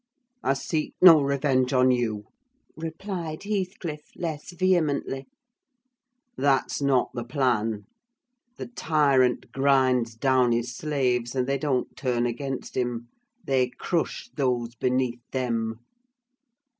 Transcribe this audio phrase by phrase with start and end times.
[0.41, 2.25] "I seek no revenge on you,"
[2.75, 5.27] replied Heathcliff, less vehemently.
[6.35, 7.85] "That's not the plan.
[8.57, 13.09] The tyrant grinds down his slaves and they don't turn against him;
[13.43, 15.75] they crush those beneath them.